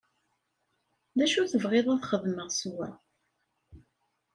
D 1.17 1.19
acu 1.25 1.41
tebɣiḍ 1.51 1.87
ad 1.93 2.03
xedmeɣ 2.09 2.47
s 2.59 2.61
wa? 2.73 2.87